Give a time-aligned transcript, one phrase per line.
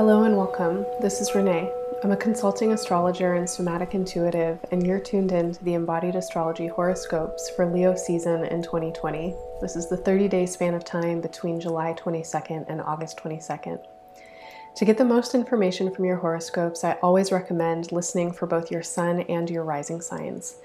[0.00, 0.86] Hello and welcome.
[1.02, 1.70] This is Renee.
[2.02, 6.68] I'm a consulting astrologer and somatic intuitive, and you're tuned in to the embodied astrology
[6.68, 9.36] horoscopes for Leo season in 2020.
[9.60, 13.84] This is the 30 day span of time between July 22nd and August 22nd.
[14.76, 18.82] To get the most information from your horoscopes, I always recommend listening for both your
[18.82, 20.56] sun and your rising signs.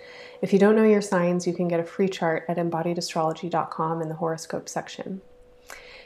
[0.41, 4.07] If you don't know your signs, you can get a free chart at embodiedastrology.com in
[4.07, 5.19] the horoscope section.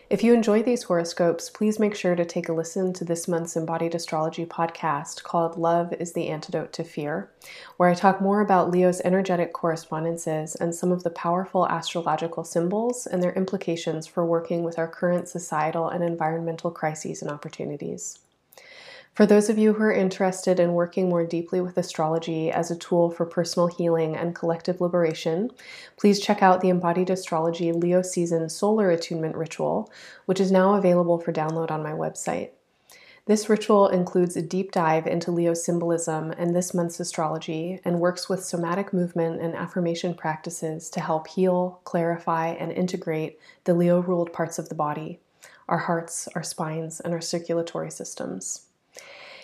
[0.09, 3.55] If you enjoy these horoscopes, please make sure to take a listen to this month's
[3.55, 7.29] Embodied Astrology podcast called Love is the Antidote to Fear,
[7.77, 13.05] where I talk more about Leo's energetic correspondences and some of the powerful astrological symbols
[13.05, 18.17] and their implications for working with our current societal and environmental crises and opportunities.
[19.19, 22.77] For those of you who are interested in working more deeply with astrology as a
[22.77, 25.51] tool for personal healing and collective liberation,
[25.97, 29.91] please check out the Embodied Astrology Leo Season Solar Attunement Ritual,
[30.25, 32.51] which is now available for download on my website.
[33.25, 38.29] This ritual includes a deep dive into Leo symbolism and this month's astrology and works
[38.29, 44.31] with somatic movement and affirmation practices to help heal, clarify, and integrate the Leo ruled
[44.31, 45.19] parts of the body
[45.67, 48.68] our hearts, our spines, and our circulatory systems.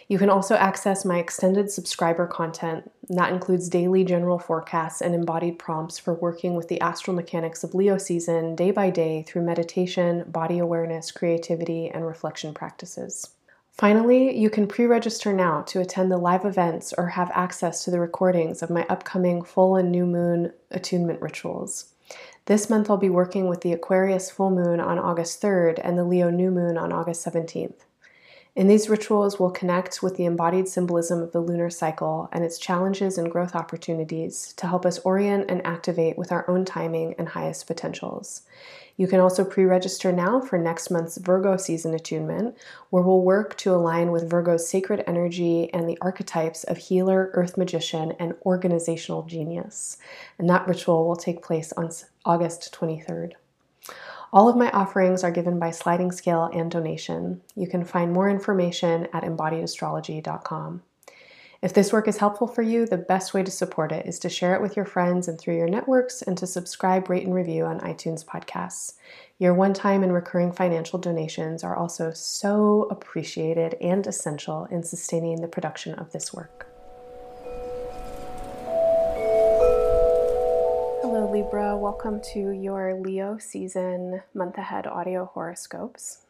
[0.08, 2.92] You can also access my extended subscriber content.
[3.09, 7.73] That includes daily general forecasts and embodied prompts for working with the astral mechanics of
[7.73, 13.31] Leo season day by day through meditation, body awareness, creativity, and reflection practices.
[13.72, 17.92] Finally, you can pre register now to attend the live events or have access to
[17.92, 21.94] the recordings of my upcoming full and new moon attunement rituals.
[22.45, 26.06] This month, I'll be working with the Aquarius full moon on August 3rd and the
[26.06, 27.81] Leo new moon on August 17th.
[28.56, 32.58] In these rituals, we'll connect with the embodied symbolism of the lunar cycle and its
[32.58, 37.28] challenges and growth opportunities to help us orient and activate with our own timing and
[37.28, 38.44] highest potentials.
[38.95, 42.56] You can also pre register now for next month's Virgo season attunement,
[42.92, 47.58] where we'll work to align with Virgo's sacred energy and the archetypes of healer, earth
[47.58, 49.98] magician, and organizational genius.
[50.39, 51.92] And that ritual will take place on
[52.23, 53.33] August 23rd.
[54.36, 57.42] All of my offerings are given by sliding scale and donation.
[57.56, 60.84] You can find more information at embodiedastrology.com.
[61.62, 64.30] If this work is helpful for you, the best way to support it is to
[64.30, 67.64] share it with your friends and through your networks and to subscribe, rate, and review
[67.64, 68.96] on iTunes podcasts.
[69.40, 75.40] Your one time and recurring financial donations are also so appreciated and essential in sustaining
[75.40, 76.74] the production of this work.
[81.86, 86.22] Welcome to your Leo season month ahead audio horoscopes.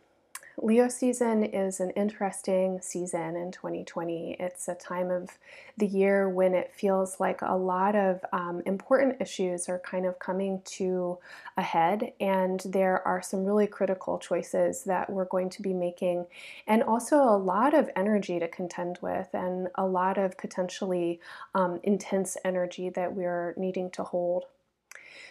[0.62, 4.36] Leo season is an interesting season in 2020.
[4.38, 5.30] It's a time of
[5.78, 10.20] the year when it feels like a lot of um, important issues are kind of
[10.20, 11.20] coming to
[11.56, 16.26] a head, and there are some really critical choices that we're going to be making,
[16.68, 21.22] and also a lot of energy to contend with, and a lot of potentially
[21.54, 24.48] um, intense energy that we're needing to hold.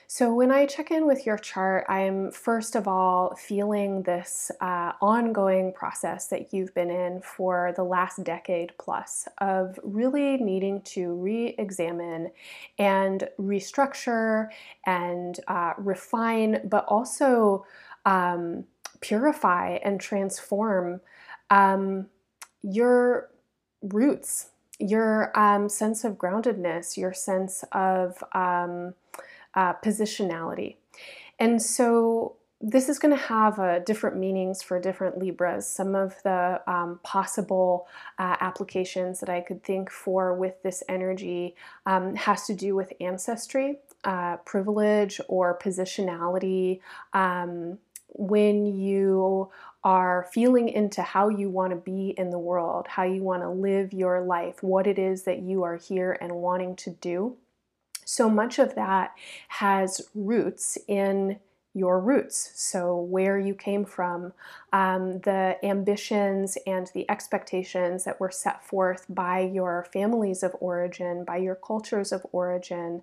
[0.07, 4.93] So, when I check in with your chart, I'm first of all feeling this uh,
[5.01, 11.15] ongoing process that you've been in for the last decade plus of really needing to
[11.15, 12.31] re examine
[12.79, 14.49] and restructure
[14.87, 17.67] and uh, refine, but also
[18.07, 18.65] um,
[19.01, 21.01] purify and transform
[21.51, 22.07] um,
[22.63, 23.31] your
[23.83, 28.95] roots, your um, sense of groundedness, your sense of um,
[29.55, 30.77] uh, positionality.
[31.39, 35.67] And so this is going to have uh, different meanings for different Libras.
[35.67, 37.87] Some of the um, possible
[38.19, 42.93] uh, applications that I could think for with this energy um, has to do with
[43.01, 46.81] ancestry, uh, privilege, or positionality.
[47.13, 47.79] Um,
[48.17, 49.51] when you
[49.83, 53.51] are feeling into how you want to be in the world, how you want to
[53.51, 57.37] live your life, what it is that you are here and wanting to do.
[58.05, 59.15] So much of that
[59.49, 61.39] has roots in
[61.77, 62.53] your roots.
[62.55, 64.33] So, where you came from,
[64.73, 71.25] um, the ambitions and the expectations that were set forth by your families of origin,
[71.25, 73.03] by your cultures of origin,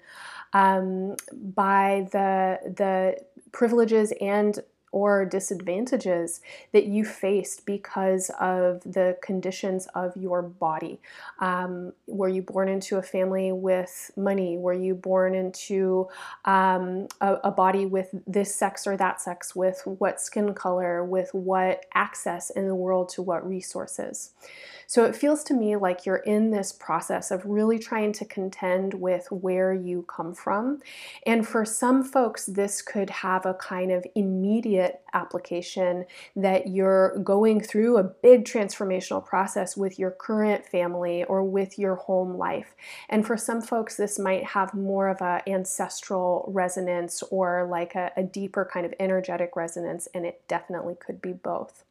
[0.53, 3.17] um, by the the
[3.51, 4.59] privileges and
[4.91, 6.41] or disadvantages
[6.73, 10.99] that you faced because of the conditions of your body.
[11.39, 14.57] Um, were you born into a family with money?
[14.57, 16.09] Were you born into
[16.45, 21.33] um, a, a, body with this sex or that sex, with what skin color, with
[21.33, 24.31] what access in the world to what resources?
[24.91, 28.93] So it feels to me like you're in this process of really trying to contend
[28.93, 30.81] with where you come from.
[31.25, 36.03] And for some folks, this could have a kind of immediate application
[36.35, 41.95] that you're going through a big transformational process with your current family or with your
[41.95, 42.75] home life.
[43.07, 48.11] And for some folks, this might have more of an ancestral resonance or like a,
[48.17, 51.85] a deeper kind of energetic resonance, and it definitely could be both.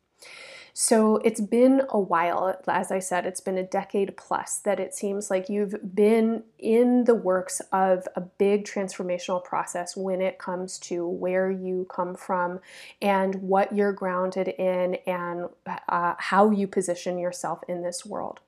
[0.72, 4.94] So it's been a while, as I said, it's been a decade plus that it
[4.94, 10.78] seems like you've been in the works of a big transformational process when it comes
[10.81, 12.61] to where you come from
[13.02, 15.49] and what you're grounded in and
[15.88, 18.40] uh, how you position yourself in this world.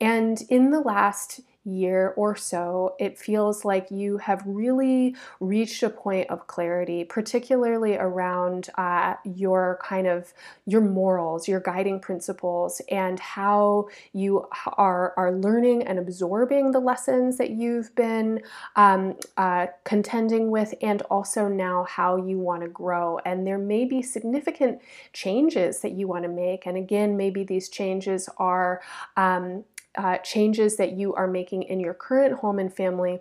[0.00, 5.90] And in the last year or so, it feels like you have really reached a
[5.90, 10.32] point of clarity, particularly around uh, your kind of
[10.64, 14.46] your morals, your guiding principles, and how you
[14.76, 18.40] are are learning and absorbing the lessons that you've been
[18.76, 23.18] um, uh, contending with, and also now how you want to grow.
[23.24, 24.80] And there may be significant
[25.12, 28.80] changes that you want to make, and again, maybe these changes are.
[29.16, 29.64] Um,
[29.96, 33.20] uh, changes that you are making in your current home and family.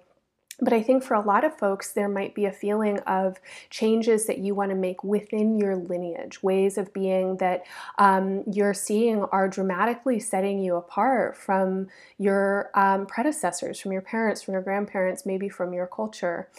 [0.61, 3.37] But I think for a lot of folks, there might be a feeling of
[3.69, 7.65] changes that you want to make within your lineage, ways of being that
[7.97, 11.87] um, you're seeing are dramatically setting you apart from
[12.17, 16.49] your um, predecessors, from your parents, from your grandparents, maybe from your culture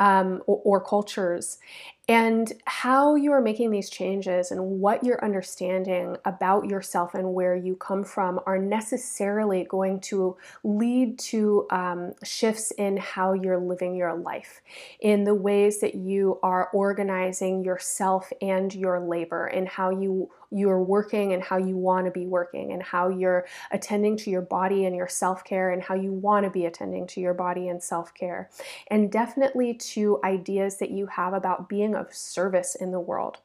[0.00, 1.58] um, or, or cultures
[2.08, 7.54] and how you are making these changes and what you're understanding about yourself and where
[7.54, 13.94] you come from are necessarily going to lead to um, shifts in how you're living
[13.94, 14.62] your life,
[15.00, 20.82] in the ways that you are organizing yourself and your labor, and how you you're
[20.82, 24.84] working and how you want to be working and how you're attending to your body
[24.84, 28.50] and your self-care and how you want to be attending to your body and self-care.
[28.88, 33.38] And definitely to ideas that you have about being of service in the world.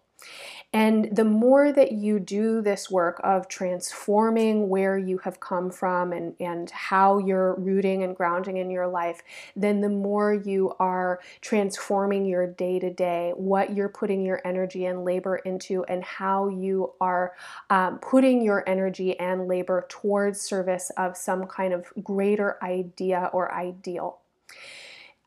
[0.74, 6.12] And the more that you do this work of transforming where you have come from
[6.12, 9.22] and, and how you're rooting and grounding in your life,
[9.56, 14.86] then the more you are transforming your day to day, what you're putting your energy
[14.86, 17.34] and labor into, and how you are
[17.70, 23.54] um, putting your energy and labor towards service of some kind of greater idea or
[23.54, 24.20] ideal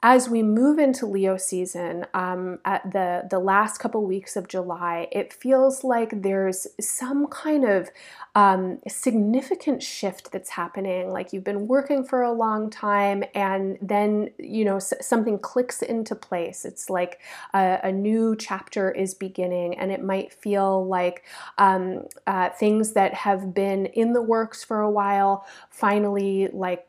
[0.02, 5.08] as we move into Leo season, um, at the the last couple weeks of July,
[5.12, 7.90] it feels like there's some kind of
[8.34, 11.10] um, significant shift that's happening.
[11.10, 15.82] Like you've been working for a long time, and then you know s- something clicks
[15.82, 16.64] into place.
[16.64, 17.20] It's like
[17.52, 21.24] a, a, new chapter is beginning, and it might feel like
[21.58, 26.86] um, uh, things that have been in the works for a while finally like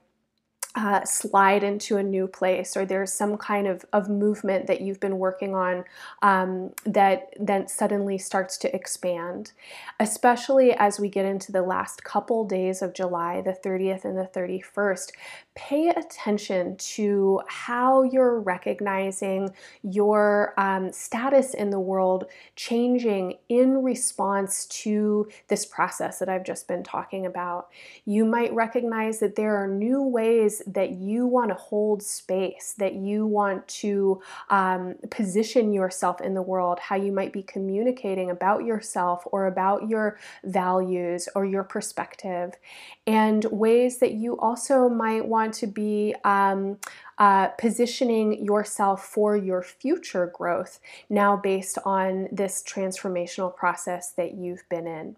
[0.76, 5.00] uh, slide into a new place or there's some kind of, of movement that you've
[5.00, 5.84] been working on
[6.22, 9.52] um, that then suddenly starts to expand
[10.00, 14.30] especially as we get into the last couple days of july the 30th and the
[14.34, 15.12] 31st
[15.56, 19.54] pay attention to how you're recognizing
[19.84, 22.26] your um, status in the world
[22.56, 27.70] changing in response to this process that I've just been talking about.
[28.06, 32.96] You might recognize that there are new ways that you want to hold space, that
[32.96, 38.66] you want to um, position yourself in the world, how you might be communicating about
[38.66, 42.54] yourself or about your values or your perspective,
[43.06, 46.78] and ways that you also might want to be um,
[47.18, 54.68] uh, positioning yourself for your future growth now based on this transformational process that you've
[54.70, 55.16] been in.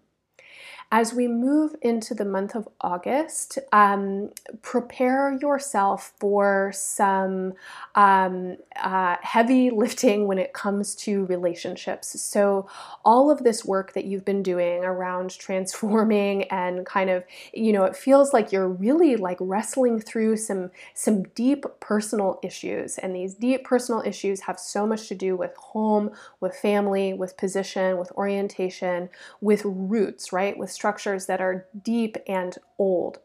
[0.92, 4.30] As we move into the month of August, um,
[4.62, 7.54] prepare yourself for some
[7.96, 12.20] um, uh, heavy lifting when it comes to relationships.
[12.22, 12.68] So,
[13.04, 17.84] all of this work that you've been doing around transforming and kind of, you know,
[17.84, 23.34] it feels like you're really like wrestling through some some deep personal issues, and these
[23.34, 26.10] deep personal issues have so much to do with home,
[26.40, 29.08] with family, with position, with orientation,
[29.40, 30.56] with roots, right?
[30.56, 33.18] With structures that are deep and old.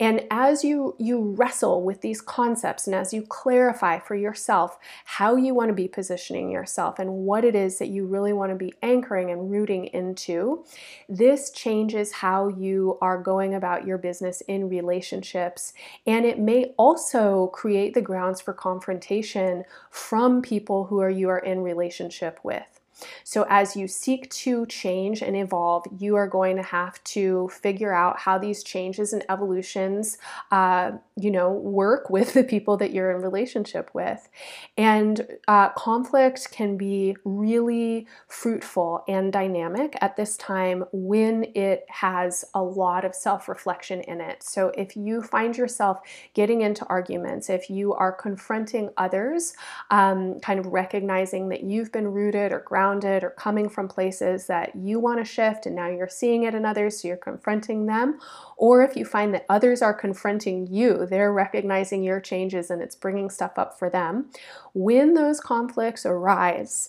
[0.00, 5.36] And as you, you wrestle with these concepts and as you clarify for yourself how
[5.36, 8.56] you want to be positioning yourself and what it is that you really want to
[8.56, 10.64] be anchoring and rooting into,
[11.08, 15.72] this changes how you are going about your business in relationships.
[16.06, 21.38] And it may also create the grounds for confrontation from people who are you are
[21.38, 22.77] in relationship with.
[23.24, 27.92] So, as you seek to change and evolve, you are going to have to figure
[27.92, 30.18] out how these changes and evolutions,
[30.50, 34.28] uh, you know, work with the people that you're in relationship with.
[34.76, 42.44] And uh, conflict can be really fruitful and dynamic at this time when it has
[42.54, 44.42] a lot of self reflection in it.
[44.42, 46.00] So, if you find yourself
[46.34, 49.54] getting into arguments, if you are confronting others,
[49.90, 54.74] um, kind of recognizing that you've been rooted or grounded or coming from places that
[54.74, 58.18] you want to shift and now you're seeing it in others, so you're confronting them,
[58.56, 62.96] or if you find that others are confronting you, they're recognizing your changes and it's
[62.96, 64.30] bringing stuff up for them.
[64.72, 66.88] When those conflicts arise,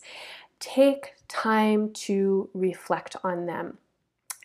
[0.59, 3.77] take time to reflect on them.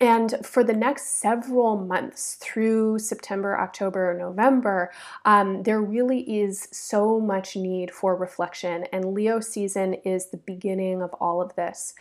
[0.01, 4.91] And for the next several months through September, October, November,
[5.23, 8.83] um, there really is so much need for reflection.
[8.91, 11.93] And Leo season is the beginning of all of this.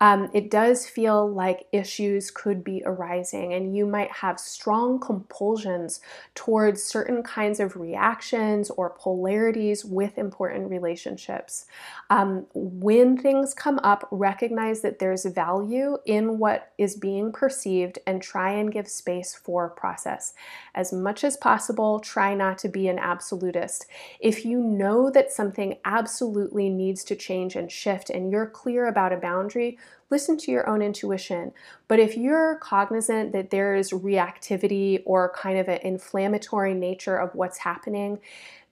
[0.00, 6.00] Um, it does feel like issues could be arising, and you might have strong compulsions
[6.34, 11.66] towards certain kinds of reactions or polarities with important relationships.
[12.08, 18.22] Um, when things come up, recognize that there's value in what is being perceived and
[18.22, 20.32] try and give space for process.
[20.76, 23.86] As much as possible, try not to be an absolutist.
[24.20, 29.12] If you know that something absolutely needs to change and shift and you're clear about
[29.12, 29.76] a boundary,
[30.12, 31.52] listen to your own intuition.
[31.88, 37.34] But if you're cognizant that there is reactivity or kind of an inflammatory nature of
[37.34, 38.20] what's happening,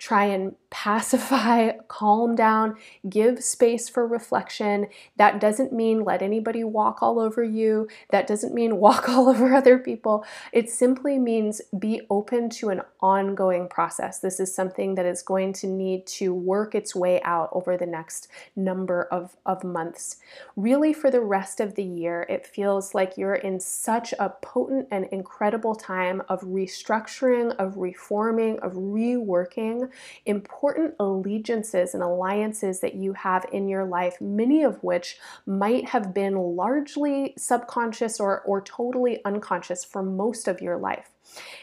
[0.00, 2.76] try and pacify, calm down,
[3.08, 4.86] give space for reflection.
[5.16, 7.88] That doesn't mean let anybody walk all over you.
[8.10, 10.24] That doesn't mean walk all over other people.
[10.52, 14.20] It simply means be open to an ongoing process.
[14.20, 17.86] This is something that is going to need to work its way out over the
[17.86, 20.16] next number of, of months.
[20.56, 24.88] Really, for the rest of the year, it feels like you're in such a potent
[24.90, 29.88] and incredible time of restructuring, of reforming, of reworking
[30.26, 36.12] important allegiances and alliances that you have in your life, many of which might have
[36.12, 41.10] been largely subconscious or, or totally unconscious for most of your life.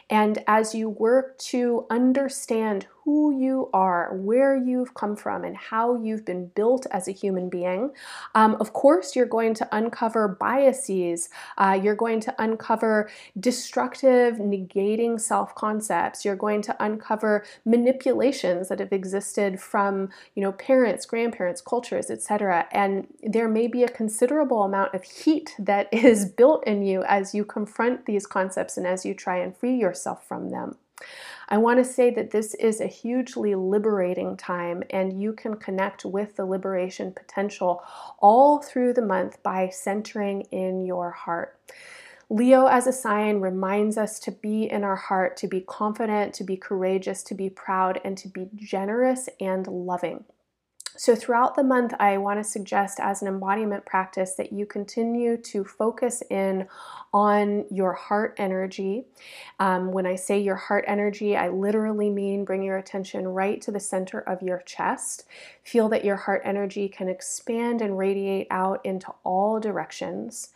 [0.09, 5.95] And as you work to understand who you are, where you've come from, and how
[5.95, 7.89] you've been built as a human being.
[8.35, 11.29] Um, of course, you're going to uncover biases.
[11.57, 13.09] Uh, you're going to uncover
[13.39, 16.25] destructive, negating self concepts.
[16.25, 22.67] You're going to uncover manipulations that have existed from, you know, parents, grandparents, cultures, etc.
[22.73, 27.33] And there may be a considerable amount of heat that is built in you as
[27.33, 30.77] you confront these concepts and as you try and free yourself from them.
[31.49, 36.03] I want to say that this is a hugely liberating time, and you can connect
[36.03, 37.83] with the liberation potential
[38.19, 41.59] all through the month by centering in your heart.
[42.29, 46.43] Leo, as a sign, reminds us to be in our heart, to be confident, to
[46.43, 50.25] be courageous, to be proud, and to be generous and loving.
[50.97, 55.37] So, throughout the month, I want to suggest as an embodiment practice that you continue
[55.37, 56.67] to focus in
[57.17, 59.03] on your heart energy.
[59.59, 63.71] Um, when I say your heart energy, I literally mean bring your attention right to
[63.71, 65.23] the center of your chest.
[65.63, 70.49] Feel that your heart energy can expand and radiate out into all directions.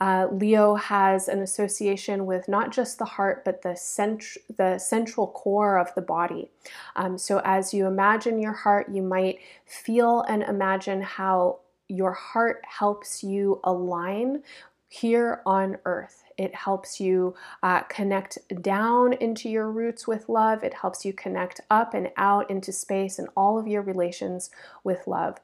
[0.00, 5.28] Uh, Leo has an association with not just the heart, but the, cent- the central
[5.28, 6.50] core of the body.
[6.96, 12.60] Um, so, as you imagine your heart, you might feel and imagine how your heart
[12.66, 14.42] helps you align
[14.88, 16.24] here on earth.
[16.36, 20.64] It helps you uh, connect down into your roots with love.
[20.64, 24.50] It helps you connect up and out into space and all of your relations
[24.82, 25.38] with love.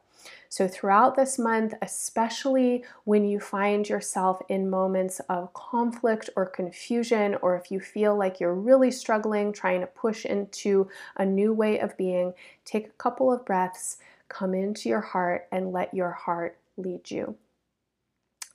[0.48, 7.36] So, throughout this month, especially when you find yourself in moments of conflict or confusion,
[7.42, 11.78] or if you feel like you're really struggling trying to push into a new way
[11.78, 12.32] of being,
[12.64, 13.98] take a couple of breaths,
[14.28, 17.36] come into your heart, and let your heart lead you.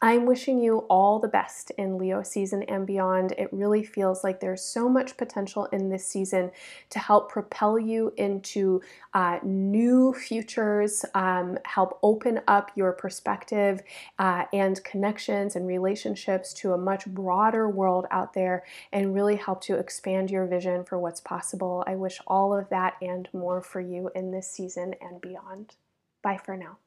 [0.02, 3.34] I'm wishing you all the best in Leo season and beyond.
[3.34, 6.52] It really feels like there's so much potential in this season
[6.92, 8.82] to help propel you into
[9.14, 13.82] uh, new futures, um, help open up your perspective
[14.20, 18.64] uh, and connections and relationships to a much broader world out there,
[18.94, 21.84] and really help to expand your vision for what's possible.
[21.86, 25.76] I wish all of that and more for you in this season and beyond.
[26.22, 26.78] Bye for now.